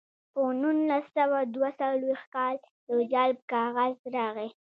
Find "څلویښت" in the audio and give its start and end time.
1.79-2.27